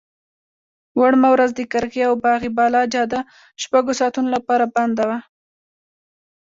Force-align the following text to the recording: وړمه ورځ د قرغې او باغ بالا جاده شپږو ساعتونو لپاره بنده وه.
وړمه 0.99 1.29
ورځ 1.31 1.49
د 1.55 1.59
قرغې 1.71 2.01
او 2.09 2.13
باغ 2.23 2.41
بالا 2.57 2.81
جاده 2.93 3.19
شپږو 3.61 3.91
ساعتونو 3.99 4.29
لپاره 4.35 4.65
بنده 4.75 5.03
وه. 5.09 5.19